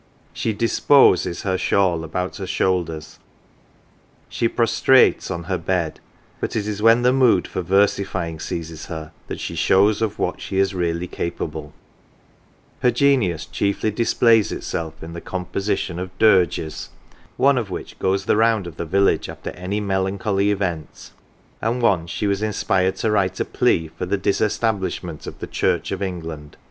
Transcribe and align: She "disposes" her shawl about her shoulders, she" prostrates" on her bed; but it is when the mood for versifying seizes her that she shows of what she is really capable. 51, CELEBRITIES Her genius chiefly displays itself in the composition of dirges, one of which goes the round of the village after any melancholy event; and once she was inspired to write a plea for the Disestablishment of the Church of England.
She 0.33 0.51
"disposes" 0.51 1.43
her 1.43 1.59
shawl 1.59 2.03
about 2.03 2.37
her 2.37 2.47
shoulders, 2.47 3.19
she" 4.29 4.47
prostrates" 4.49 5.29
on 5.31 5.43
her 5.43 5.59
bed; 5.59 5.99
but 6.39 6.55
it 6.55 6.65
is 6.67 6.81
when 6.81 7.03
the 7.03 7.13
mood 7.13 7.47
for 7.47 7.61
versifying 7.61 8.39
seizes 8.39 8.87
her 8.87 9.11
that 9.27 9.39
she 9.39 9.53
shows 9.53 10.01
of 10.01 10.17
what 10.17 10.41
she 10.41 10.57
is 10.57 10.73
really 10.73 11.05
capable. 11.05 11.71
51, 12.81 12.81
CELEBRITIES 12.81 12.81
Her 12.81 12.89
genius 12.91 13.45
chiefly 13.45 13.91
displays 13.91 14.51
itself 14.51 15.03
in 15.03 15.13
the 15.13 15.21
composition 15.21 15.99
of 15.99 16.17
dirges, 16.17 16.89
one 17.37 17.59
of 17.59 17.69
which 17.69 17.99
goes 17.99 18.25
the 18.25 18.35
round 18.37 18.65
of 18.65 18.77
the 18.77 18.85
village 18.85 19.29
after 19.29 19.51
any 19.51 19.79
melancholy 19.79 20.49
event; 20.49 21.11
and 21.61 21.79
once 21.79 22.09
she 22.09 22.25
was 22.25 22.41
inspired 22.41 22.95
to 22.95 23.11
write 23.11 23.39
a 23.39 23.45
plea 23.45 23.87
for 23.89 24.07
the 24.07 24.17
Disestablishment 24.17 25.27
of 25.27 25.37
the 25.37 25.45
Church 25.45 25.91
of 25.91 26.01
England. 26.01 26.57